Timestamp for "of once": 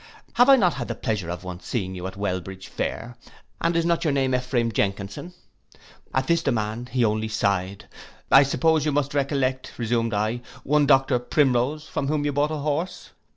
1.29-1.63